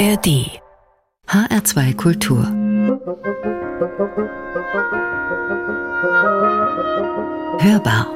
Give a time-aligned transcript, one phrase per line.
[0.00, 0.48] ARD
[1.28, 2.42] HR2 Kultur
[7.60, 8.06] Hörbar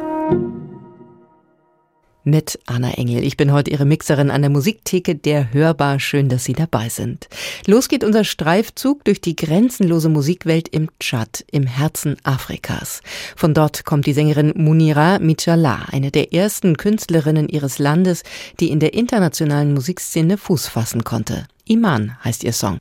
[2.26, 3.22] mit Anna Engel.
[3.22, 6.00] Ich bin heute Ihre Mixerin an der Musiktheke der Hörbar.
[6.00, 7.28] Schön, dass Sie dabei sind.
[7.66, 13.02] Los geht unser Streifzug durch die grenzenlose Musikwelt im Tschad, im Herzen Afrikas.
[13.36, 18.22] Von dort kommt die Sängerin Munira Michala, eine der ersten Künstlerinnen ihres Landes,
[18.58, 21.46] die in der internationalen Musikszene Fuß fassen konnte.
[21.66, 22.78] Iman heißt ihr Song.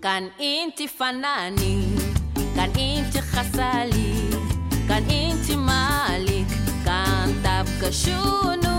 [0.00, 1.86] Kan inti fanani,
[2.56, 4.34] kan inti khasali,
[4.88, 6.50] kan inti malik,
[6.84, 8.69] kan tab kashunu.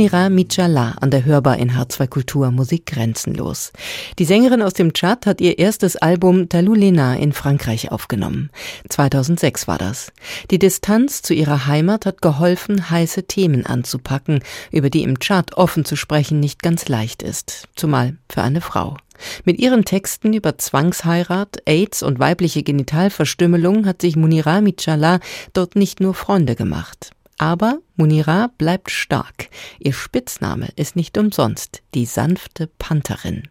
[0.00, 3.70] Munira Michala an der Hörbar in H2 Kultur Musik grenzenlos.
[4.18, 8.48] Die Sängerin aus dem Tschad hat ihr erstes Album Talulena in Frankreich aufgenommen.
[8.88, 10.10] 2006 war das.
[10.50, 14.40] Die Distanz zu ihrer Heimat hat geholfen, heiße Themen anzupacken,
[14.72, 17.68] über die im Tschad offen zu sprechen nicht ganz leicht ist.
[17.76, 18.96] Zumal für eine Frau.
[19.44, 25.20] Mit ihren Texten über Zwangsheirat, AIDS und weibliche Genitalverstümmelung hat sich Munira Michala
[25.52, 27.10] dort nicht nur Freunde gemacht.
[27.40, 29.48] Aber Munira bleibt stark.
[29.78, 33.44] Ihr Spitzname ist nicht umsonst die sanfte Pantherin.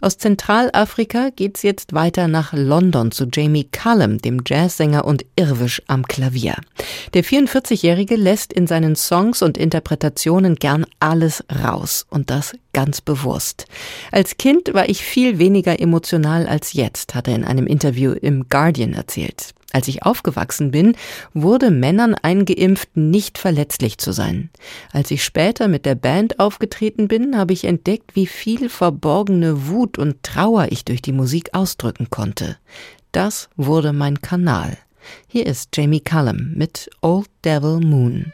[0.00, 6.08] Aus Zentralafrika geht's jetzt weiter nach London zu Jamie Cullum, dem Jazzsänger und Irwisch am
[6.08, 6.56] Klavier.
[7.14, 13.66] Der 44-Jährige lässt in seinen Songs und Interpretationen gern alles raus und das ganz bewusst.
[14.10, 18.48] Als Kind war ich viel weniger emotional als jetzt, hat er in einem Interview im
[18.48, 19.54] Guardian erzählt.
[19.74, 20.96] Als ich aufgewachsen bin,
[21.32, 24.50] wurde Männern eingeimpft, nicht verletzlich zu sein.
[24.92, 29.98] Als ich später mit der Band aufgetreten bin, habe ich entdeckt, wie viel verborgene Wut
[29.98, 32.56] und Trauer ich durch die Musik ausdrücken konnte.
[33.10, 34.78] Das wurde mein Kanal.
[35.26, 38.32] Hier ist Jamie Cullum mit Old Devil Moon.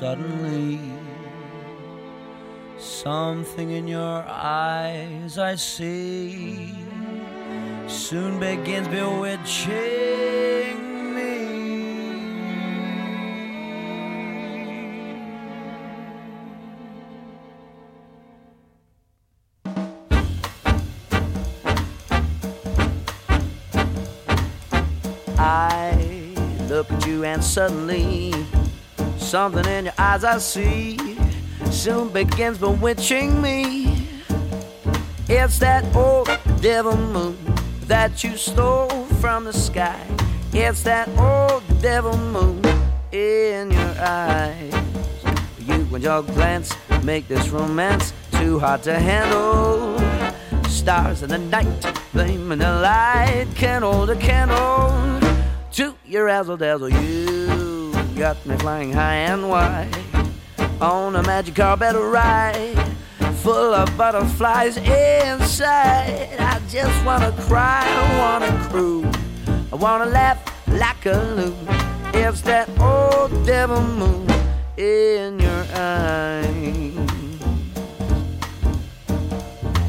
[0.00, 0.80] Suddenly
[2.78, 6.74] something in your eyes I see
[7.86, 9.74] soon begins bewitching
[11.14, 11.36] me.
[25.36, 25.92] I
[26.70, 28.39] look at you and suddenly
[29.30, 30.98] something in your eyes I see
[31.70, 34.08] soon begins bewitching me.
[35.28, 36.28] It's that old
[36.60, 37.38] devil moon
[37.82, 38.88] that you stole
[39.20, 40.04] from the sky.
[40.52, 42.60] It's that old devil moon
[43.12, 44.74] in your eyes.
[45.60, 46.74] You and your glance
[47.04, 49.96] make this romance too hard to handle.
[50.68, 53.46] Stars in the night, flame in the light,
[53.80, 55.20] hold a candle
[55.74, 56.88] to your razzle dazzle.
[56.88, 57.39] You
[58.20, 59.88] got me flying high and wide
[60.78, 62.76] on a magic carpet ride
[63.36, 66.36] full of butterflies inside.
[66.38, 69.16] I just wanna cry, I wanna cruise,
[69.72, 70.38] I wanna laugh
[70.68, 71.66] like a loon.
[72.12, 74.28] It's that old devil moon
[74.76, 76.98] in your eyes.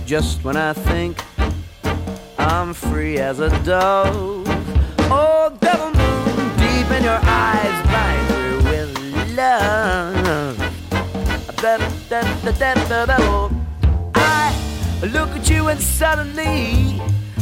[0.05, 1.21] Just when I think
[2.39, 4.47] I'm free as a dove
[5.13, 8.20] Oh, devil moon deep in your eyes, blind
[13.07, 13.51] love.
[14.15, 14.53] I
[15.13, 17.01] look at you and suddenly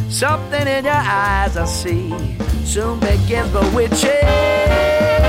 [0.09, 5.28] something in your eyes I see soon begins bewitching.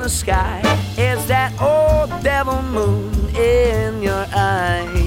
[0.00, 0.60] The sky.
[0.96, 4.98] It's that old devil moon in your eyes.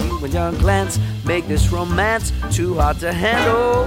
[0.00, 3.86] You and your glance make this romance too hard to handle.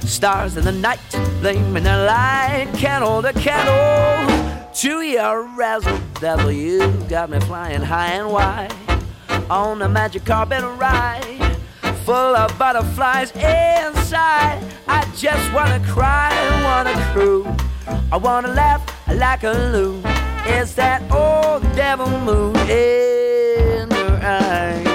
[0.00, 6.52] Stars in the night, in the light, can't hold a candle to your razzle dazzle.
[6.52, 8.72] You got me flying high and wide
[9.50, 11.56] on a magic carpet ride
[12.04, 14.62] full of butterflies inside.
[14.86, 16.32] I just wanna cry,
[16.64, 17.56] wanna cry.
[18.10, 20.00] I wanna laugh like a loo.
[20.44, 24.88] It's that old devil moon in her eyes.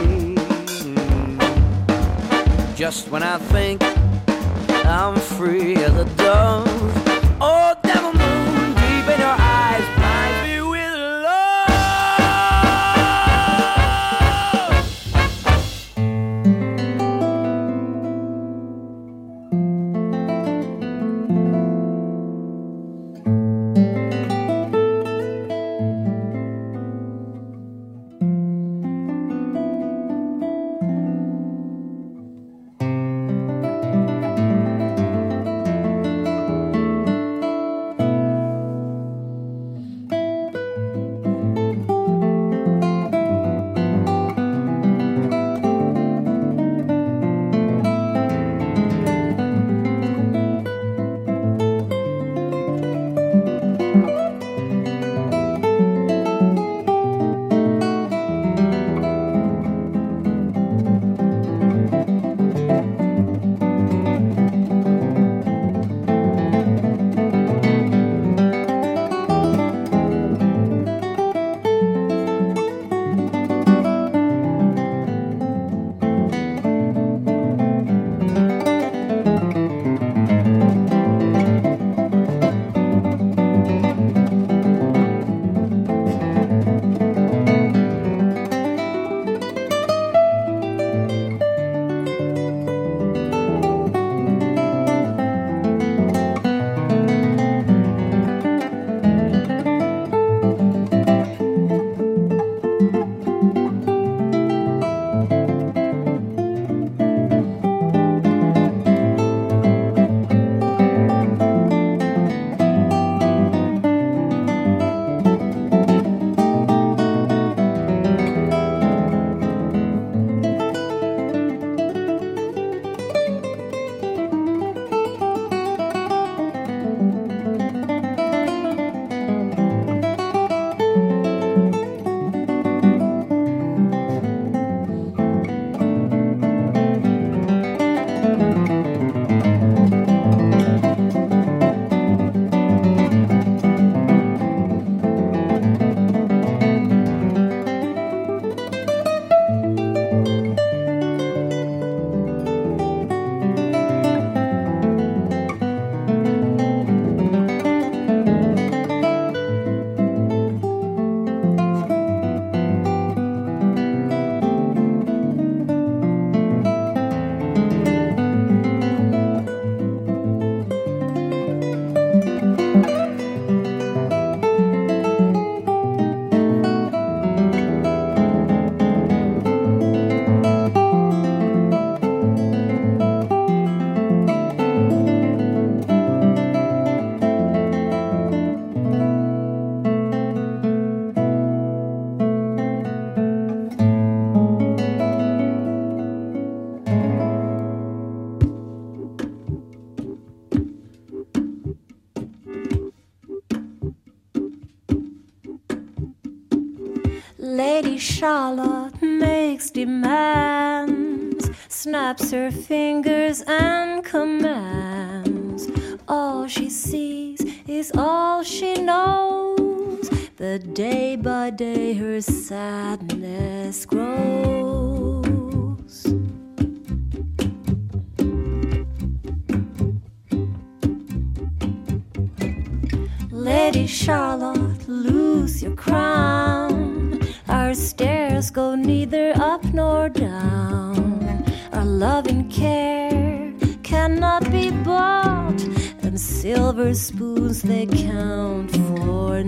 [2.76, 3.84] Just when I think
[4.86, 6.68] I'm free as a dove,
[7.42, 8.23] old devil moon.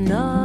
[0.06, 0.45] enough.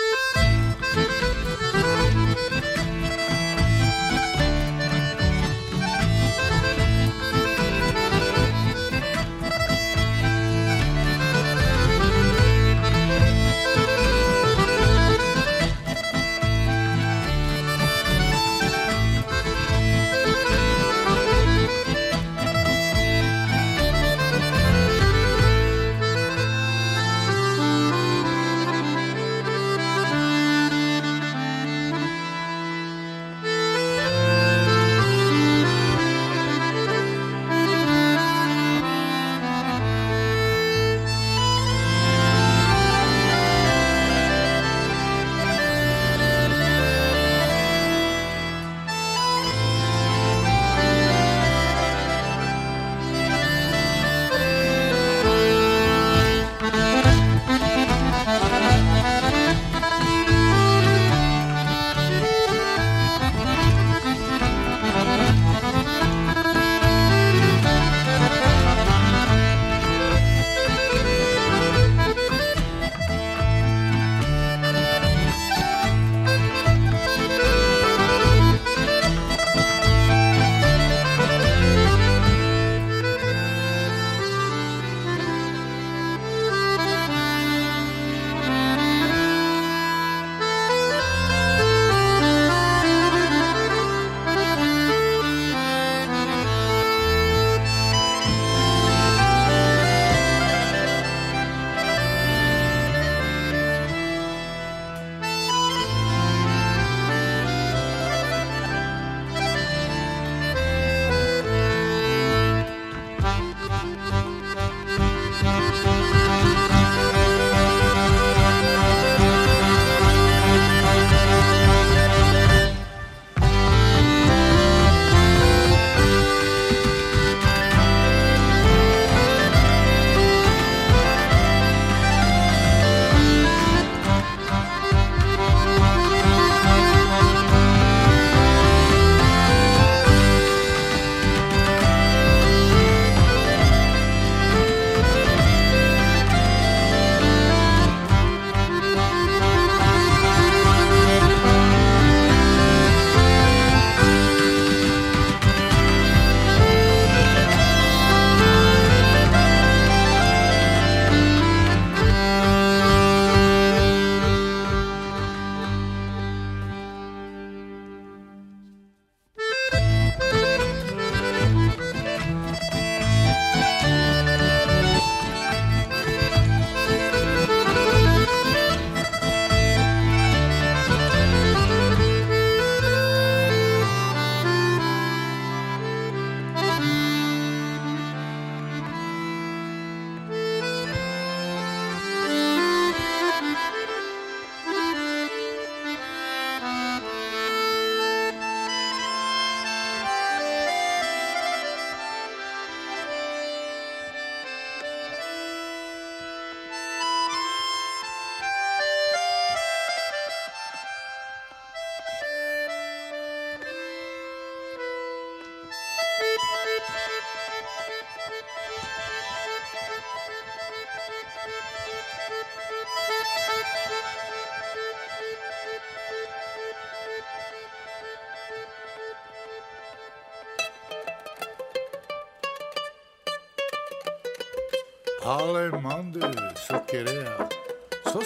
[235.23, 236.19] Ale mande
[236.67, 237.47] su querea.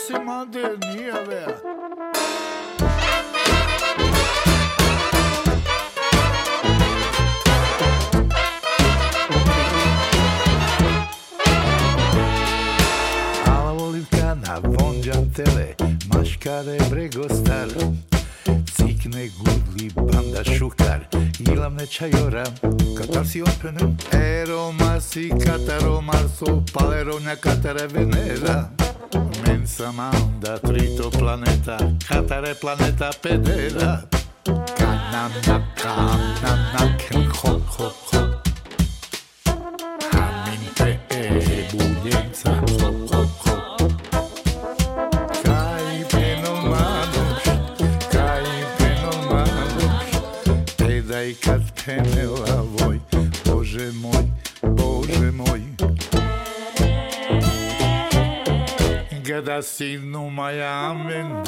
[0.07, 1.61] Se mande nia vea.
[13.45, 15.75] Ala olivka na vonđan tele,
[16.13, 17.67] maškare é bregostar,
[18.75, 21.07] cikne gut libanda šukar
[21.39, 22.43] Ilam nečajora,
[22.97, 28.69] katar si openem Eroma si kataromar su paleronja katare venera.
[29.47, 34.01] Mensa manda trito planeta, katare planeta pedera.
[34.77, 38.47] Kananaka, ananaken, hop, hop, hop
[40.11, 42.84] Hamin te e eh,
[51.85, 52.99] chemyła woj,
[53.45, 54.25] Boże mój,
[54.63, 55.61] Boże mój.
[59.23, 61.45] Gada sinu Miami.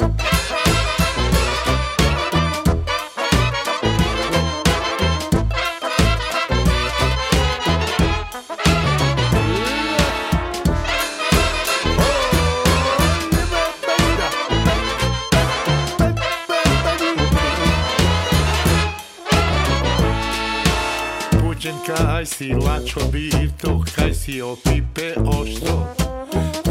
[22.28, 25.94] Si lačo bito, kaj si opipe ošto.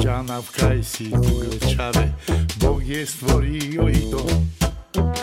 [0.01, 2.13] Džanav kaj si kuglečave,
[2.55, 4.25] Bog je stvorio i to.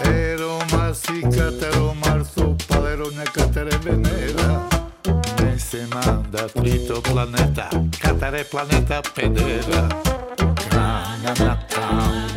[0.05, 4.68] Ero masi katero marso, palero nekatere venera.
[5.42, 7.70] Ne se manda trito planeta,
[8.03, 9.88] katare planeta pedera.
[10.70, 12.34] Kanana, kanana,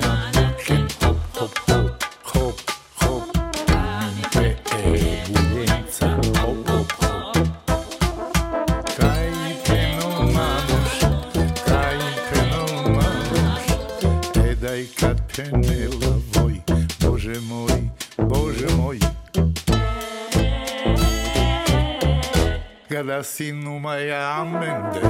[23.17, 25.01] assim numai amende.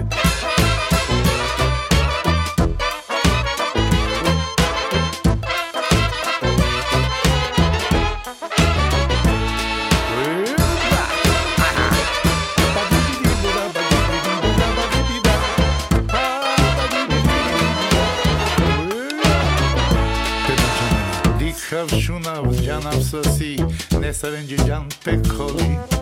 [21.38, 23.58] Dihavshuna vjanam sasi,
[24.00, 25.97] nesaren gjan.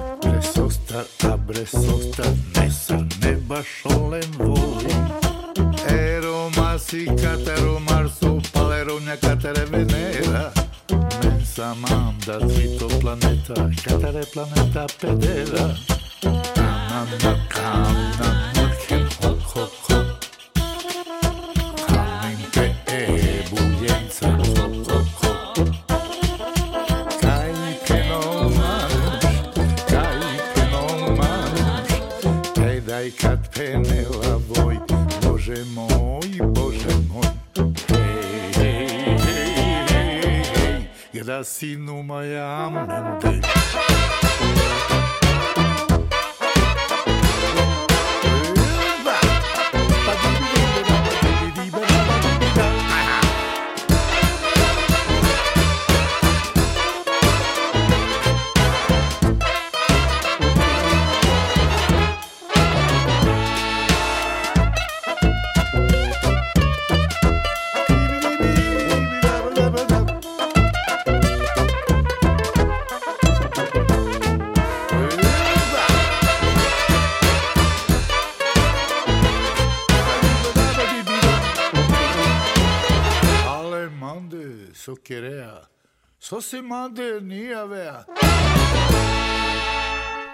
[86.46, 88.06] So se mande ni avea.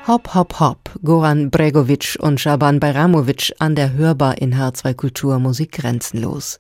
[0.08, 5.72] Hop, hop, hop, Goran Bregovic und Schaban Bajramovic an der Hörbar in H2 Kultur Musik
[5.74, 6.58] grenzenlos.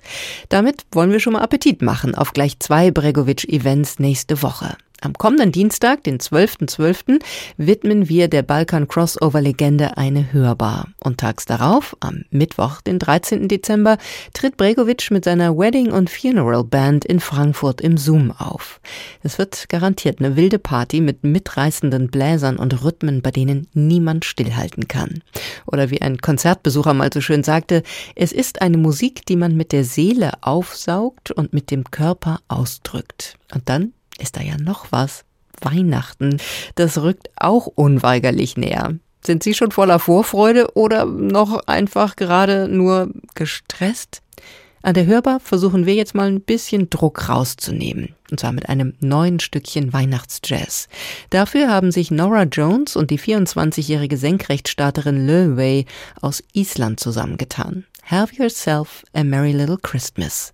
[0.50, 4.78] Damit wollen wir schon mal Appetit machen auf gleich zwei Bregovic-Events nächste Woche.
[5.04, 7.24] Am kommenden Dienstag, den 12.12.,
[7.58, 10.90] widmen wir der Balkan-Crossover-Legende eine Hörbar.
[11.00, 13.48] Und tags darauf, am Mittwoch, den 13.
[13.48, 13.98] Dezember,
[14.34, 18.80] tritt Bregovic mit seiner Wedding- und Funeral-Band in Frankfurt im Zoom auf.
[19.24, 24.88] Es wird garantiert eine wilde Party mit mitreißenden Bläsern und Rhythmen, bei denen niemand stillhalten
[24.88, 25.24] kann.
[25.66, 27.82] Oder wie ein Konzertbesucher mal so schön sagte,
[28.14, 33.40] es ist eine Musik, die man mit der Seele aufsaugt und mit dem Körper ausdrückt.
[33.52, 35.26] Und dann ist da ja noch was.
[35.60, 36.38] Weihnachten.
[36.76, 38.96] Das rückt auch unweigerlich näher.
[39.24, 44.22] Sind Sie schon voller Vorfreude oder noch einfach gerade nur gestresst?
[44.84, 48.16] An der Hörbar versuchen wir jetzt mal ein bisschen Druck rauszunehmen.
[48.32, 50.88] Und zwar mit einem neuen Stückchen Weihnachtsjazz.
[51.30, 55.86] Dafür haben sich Nora Jones und die 24-jährige Senkrechtstarterin Löway
[56.20, 57.86] aus Island zusammengetan.
[58.06, 60.52] Have yourself a merry little Christmas.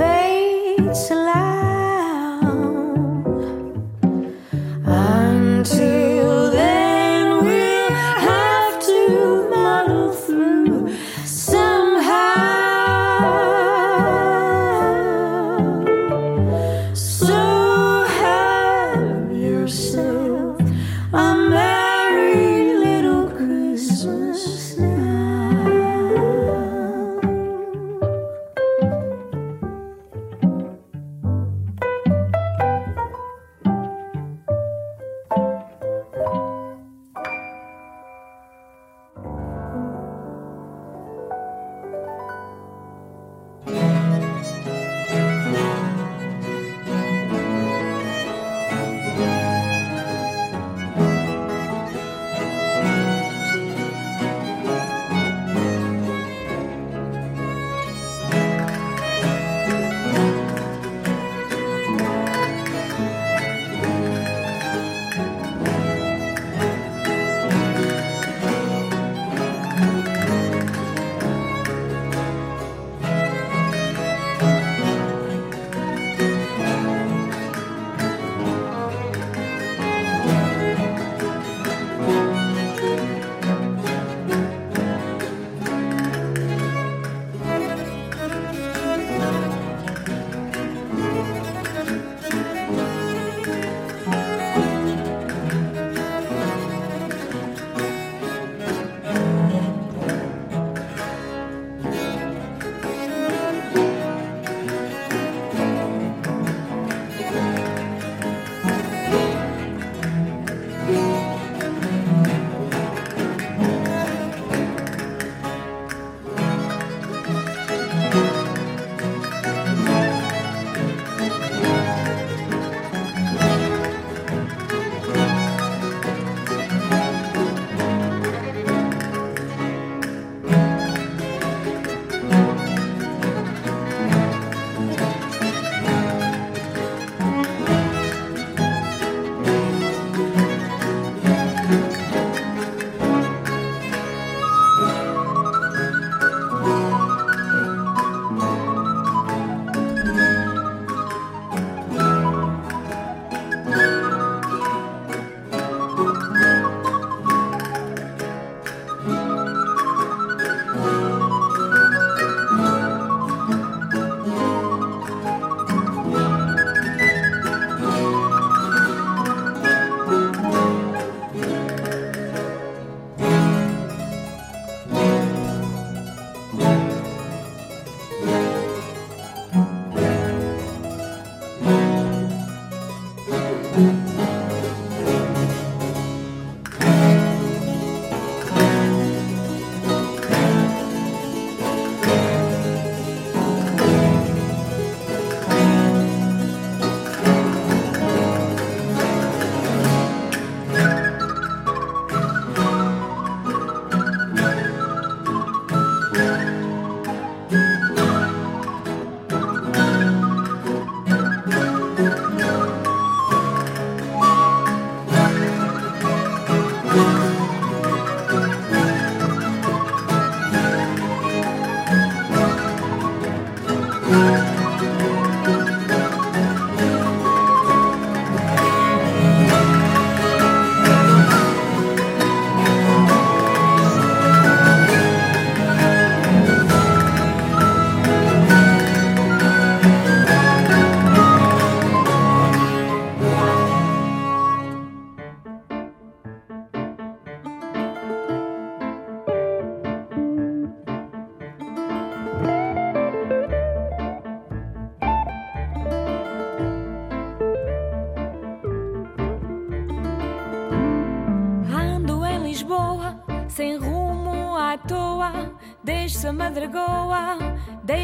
[0.00, 1.49] fades alive.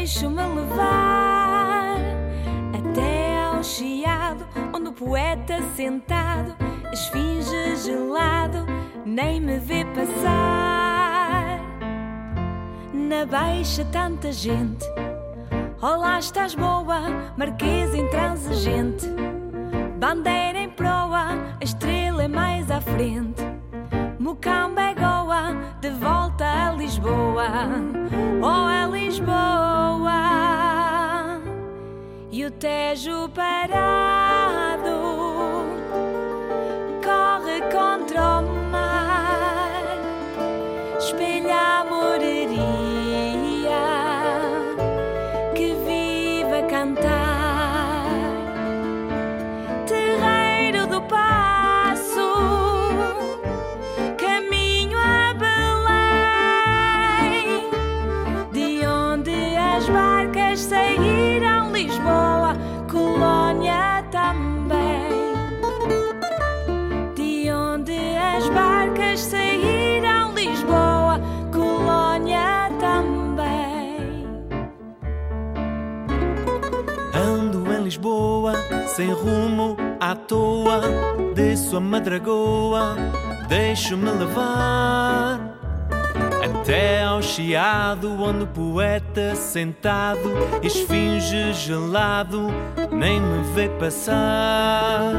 [0.07, 1.97] Deixo-me levar
[2.73, 6.55] até ao chiado, onde o poeta sentado,
[6.93, 8.65] esfinge gelado,
[9.05, 11.59] nem me vê passar.
[12.93, 14.85] Na baixa tanta gente,
[15.81, 17.01] olá estás boa,
[17.35, 19.05] marquesa intransigente,
[19.99, 23.46] bandeira em proa, a estrela é mais à frente.
[32.47, 35.26] O Tejo parado
[81.77, 82.95] Desço a madragoa,
[83.47, 85.39] deixo-me levar.
[86.43, 90.27] Até ao chiado, onde o poeta sentado,
[90.63, 92.47] esfinge gelado,
[92.91, 95.13] nem me vê passar.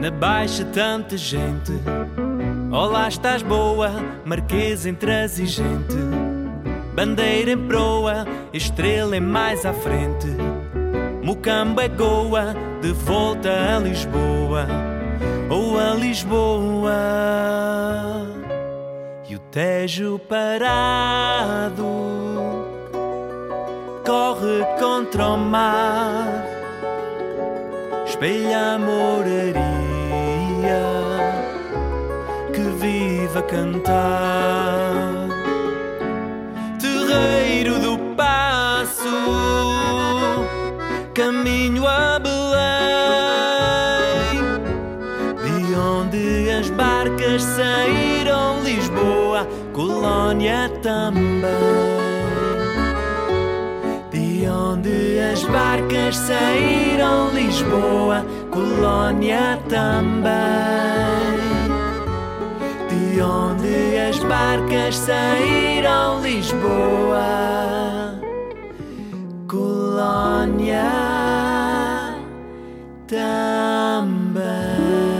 [0.00, 1.72] Na baixa tanta gente,
[2.72, 3.92] olá estás boa,
[4.24, 5.96] marquesa intransigente.
[6.94, 10.28] Bandeira em proa, estrela é mais à frente.
[11.22, 12.54] Mucamba é Goa,
[12.84, 14.66] de volta a Lisboa.
[15.48, 16.92] Ou a Lisboa.
[19.26, 21.84] E o Tejo parado
[24.04, 26.44] corre contra o mar,
[28.04, 29.64] espelha a moraria
[32.52, 35.28] que vive a cantar
[36.78, 39.08] terreiro do passo,
[41.14, 42.53] caminho a Belém,
[47.04, 51.50] barcas saíram Lisboa, colônia também.
[54.10, 60.32] De onde as barcas saíram Lisboa, colônia também.
[62.88, 68.18] De onde as barcas saíram Lisboa,
[69.46, 70.90] colônia
[73.06, 75.13] também.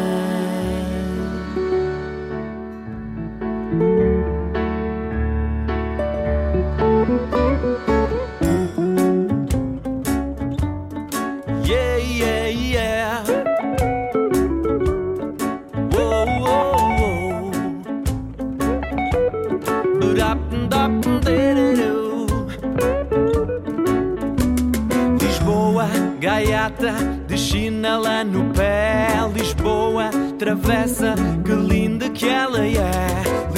[26.85, 26.93] Gaiata
[27.26, 29.09] de chinela no pé.
[29.35, 31.14] Lisboa, travessa,
[31.45, 32.78] que linda que ela é.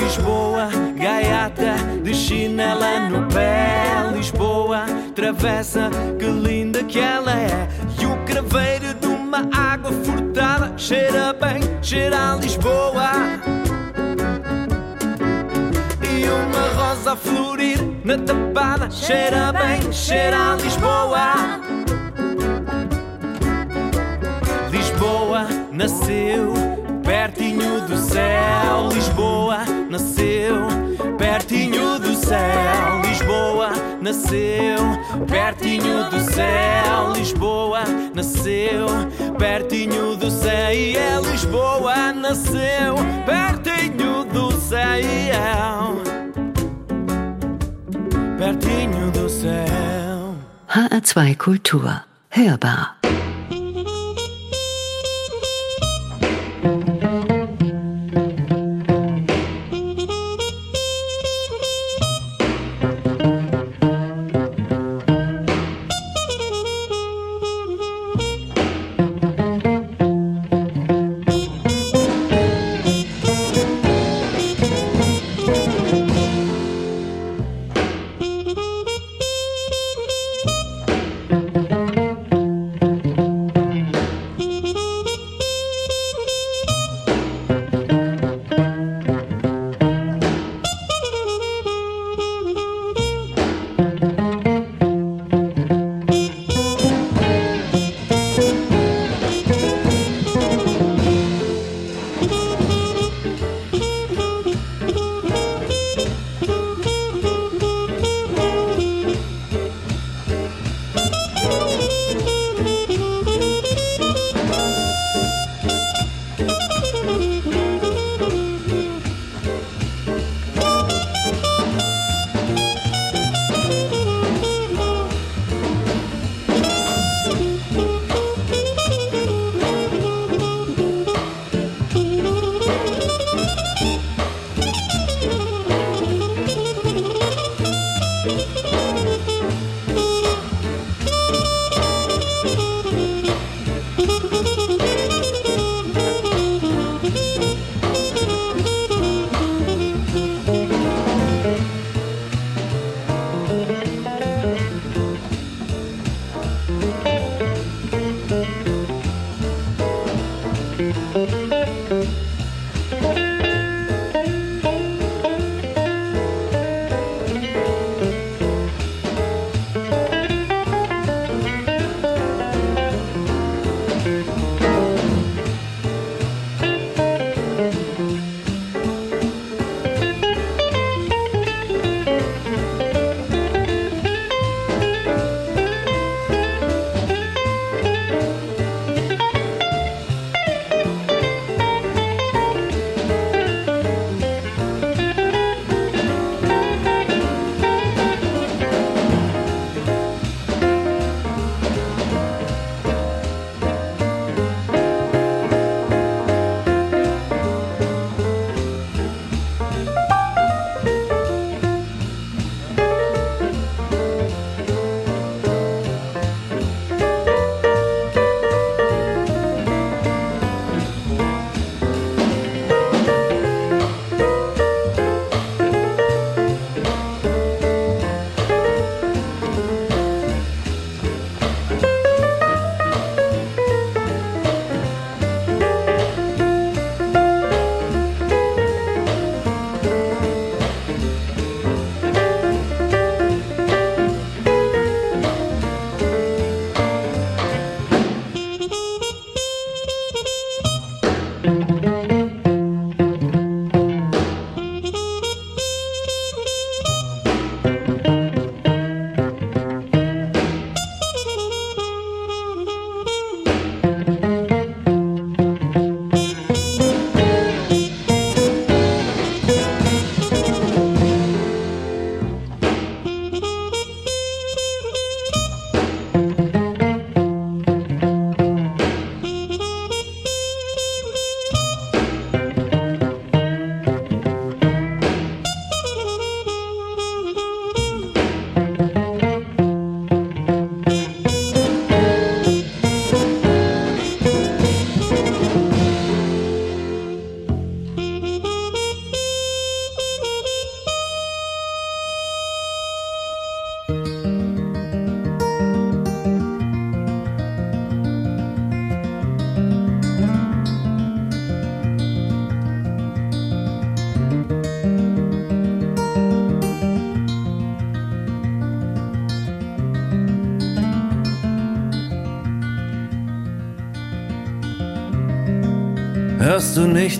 [0.00, 3.84] Lisboa, gaiata de chinela no pé.
[4.14, 7.68] Lisboa, travessa, que linda que ela é.
[8.00, 13.10] E o craveiro de uma água furtada cheira bem, cheira a Lisboa.
[16.02, 21.65] E uma rosa a florir na tapada Cheira bem, cheira a Lisboa
[25.76, 26.54] nasceu
[27.04, 29.58] pertinho do céu Lisboa
[29.90, 30.66] nasceu
[31.18, 33.70] pertinho do céu Lisboa
[34.00, 34.78] nasceu
[35.28, 38.86] pertinho do céu Lisboa nasceu
[39.38, 42.94] pertinho do céu E é Lisboa nasceu
[43.26, 46.02] pertinho do céu
[48.38, 50.36] Pertinho do céu
[50.68, 52.02] HR2 Kultur.
[52.30, 52.95] Hörbar.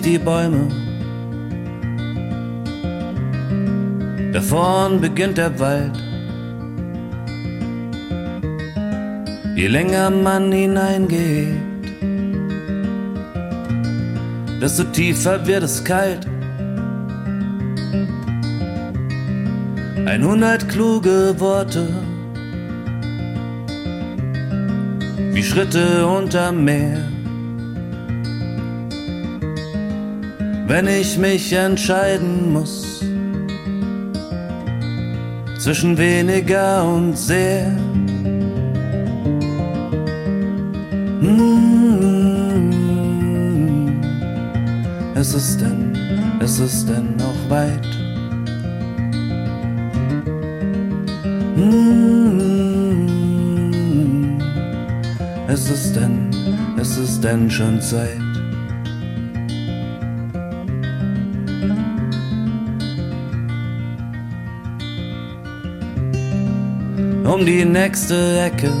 [0.07, 0.63] Die Bäume?
[4.33, 5.97] Da vorn beginnt der Wald.
[9.55, 11.57] Je länger man hineingeht,
[14.61, 16.25] desto tiefer wird es kalt.
[20.05, 21.85] Einhundert kluge Worte,
[25.33, 27.06] wie Schritte unterm Meer.
[30.67, 33.01] Wenn ich mich entscheiden muss
[35.59, 37.69] zwischen weniger und sehr.
[41.21, 42.17] Mm,
[45.15, 45.97] Es ist denn,
[46.41, 47.87] es ist denn noch weit.
[51.55, 52.97] Mm,
[55.47, 56.29] Es ist denn,
[56.77, 58.26] es ist denn schon Zeit.
[67.37, 68.71] Um die nächste Ecke.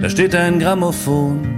[0.00, 1.56] Da steht ein Grammophon.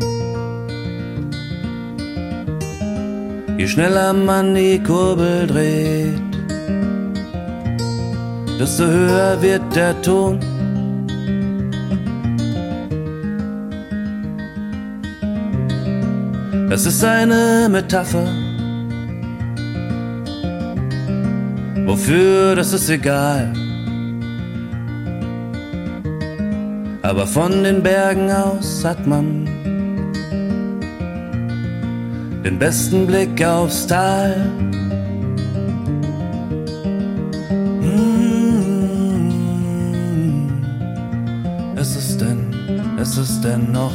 [3.58, 6.32] Je schneller man die Kurbel dreht,
[8.58, 10.40] desto höher wird der Ton.
[16.70, 18.41] Das ist eine Metapher.
[21.92, 23.52] Wofür, das ist egal.
[27.02, 29.44] Aber von den Bergen aus hat man
[32.46, 34.36] den besten Blick aufs Tal.
[37.82, 38.22] Mm,
[41.76, 42.54] Es ist denn,
[42.98, 43.91] es ist denn noch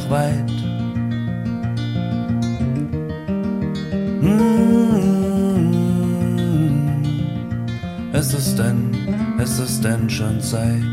[10.28, 10.87] 存在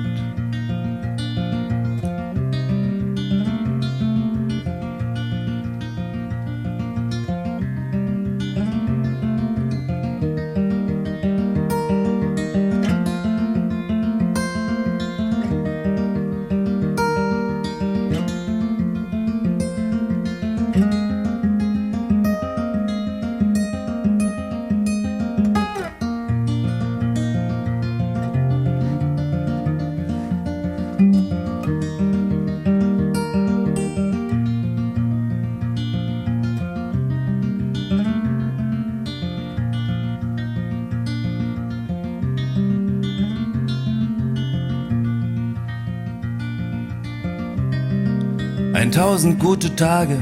[49.16, 50.18] tausend gute Tage,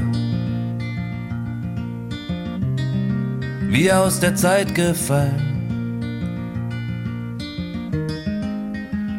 [3.68, 5.42] wie aus der Zeit gefallen.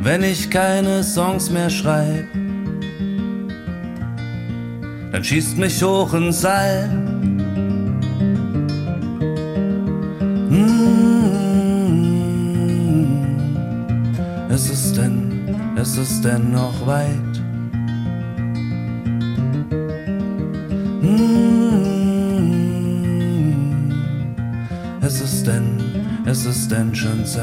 [0.01, 2.25] Wenn ich keine Songs mehr schreib,
[5.11, 6.87] dann schießt mich hoch ins All.
[10.49, 10.85] Mm,
[14.49, 17.34] Es ist denn, es ist denn noch weit.
[26.95, 27.41] 站在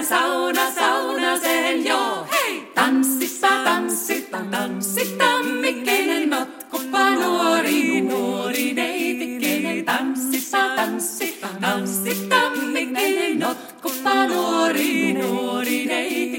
[0.00, 2.72] Syvän sauna, sauna sen joo, hei!
[2.74, 9.84] Tanssippa, tanssippa, tanssi tammikkeinen, notkuppa nuori, nuori neitikkeinen.
[9.84, 16.29] Tanssippa, tanssippa, tanssi tammikkeinen, notkuppa nuori, nuori neitikkeinen.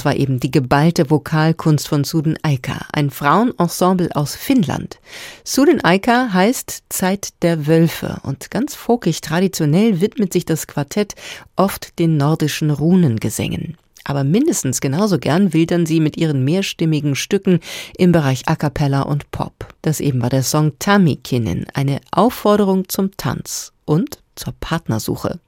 [0.00, 4.98] Das war eben die geballte Vokalkunst von Suden Aika, ein Frauenensemble aus Finnland.
[5.44, 11.16] Suden Aika heißt Zeit der Wölfe und ganz folkig traditionell widmet sich das Quartett
[11.54, 13.76] oft den nordischen Runengesängen.
[14.04, 17.60] Aber mindestens genauso gern wildern sie mit ihren mehrstimmigen Stücken
[17.98, 19.52] im Bereich A cappella und Pop.
[19.82, 25.38] Das eben war der Song Tammikinen, eine Aufforderung zum Tanz und zur Partnersuche.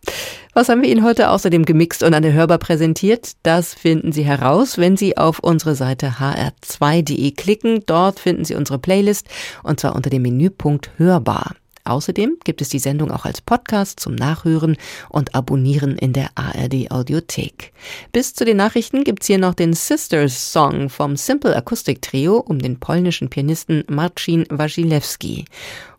[0.55, 3.33] Was haben wir Ihnen heute außerdem gemixt und an der Hörbar präsentiert?
[3.43, 7.83] Das finden Sie heraus, wenn Sie auf unsere Seite hr2.de klicken.
[7.87, 9.27] Dort finden Sie unsere Playlist
[9.63, 11.55] und zwar unter dem Menüpunkt Hörbar.
[11.85, 14.77] Außerdem gibt es die Sendung auch als Podcast zum Nachhören
[15.09, 17.73] und Abonnieren in der ARD Audiothek.
[18.13, 22.61] Bis zu den Nachrichten gibt's hier noch den Sisters Song vom Simple Akustik Trio um
[22.61, 25.47] den polnischen Pianisten Marcin Wasilewski.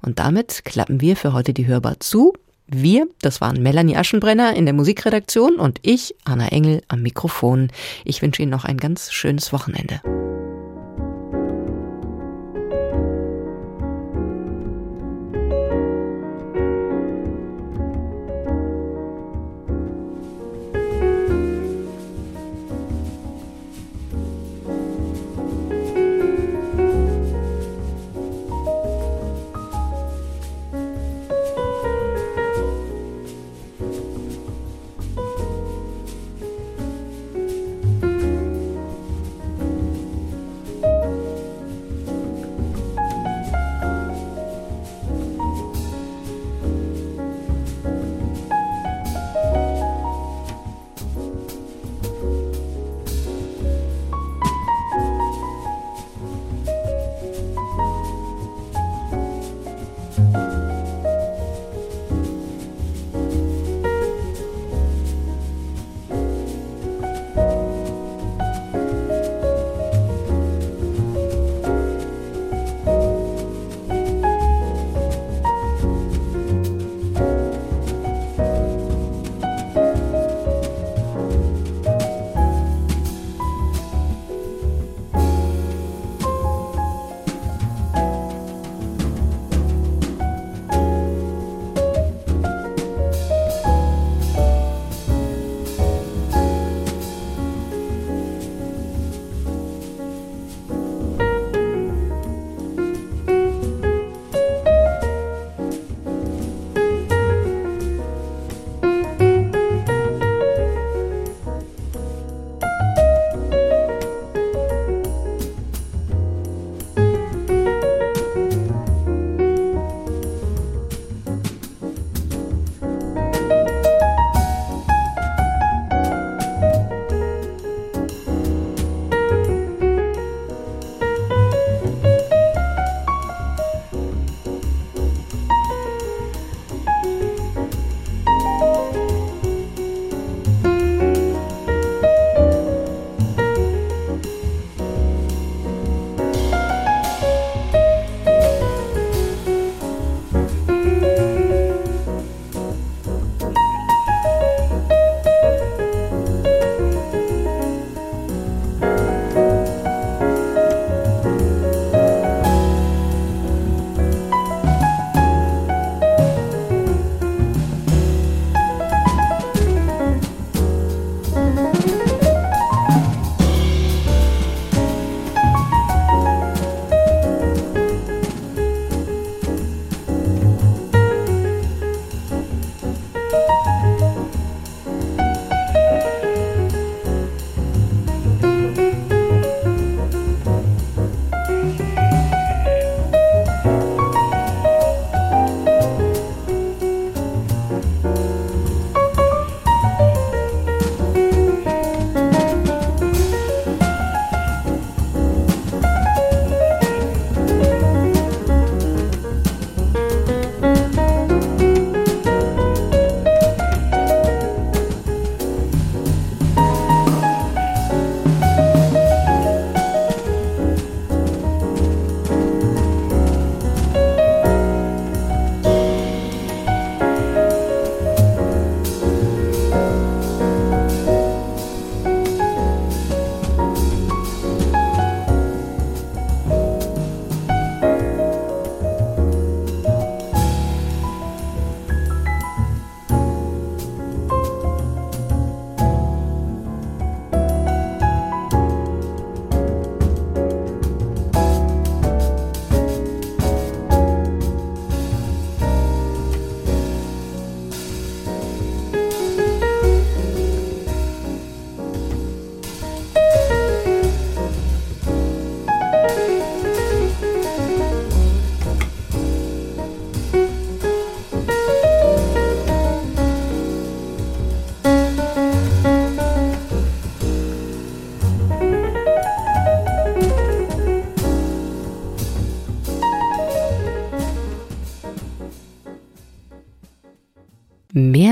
[0.01, 2.33] Und damit klappen wir für heute die Hörbar zu.
[2.67, 7.69] Wir, das waren Melanie Aschenbrenner in der Musikredaktion und ich, Anna Engel, am Mikrofon.
[8.05, 10.01] Ich wünsche Ihnen noch ein ganz schönes Wochenende.